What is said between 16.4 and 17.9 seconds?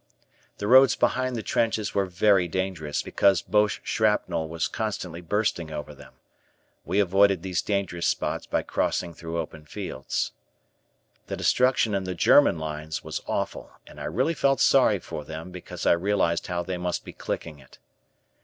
how they must be clicking it.